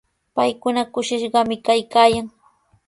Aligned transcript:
Paykuna 0.35 0.81
kushishqami 0.93 1.55
kaykaayan. 1.65 2.27